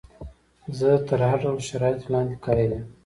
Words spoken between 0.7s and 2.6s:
زه تر هر ډول شرایطو لاندې